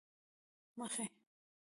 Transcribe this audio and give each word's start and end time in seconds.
مخې، 0.79 1.05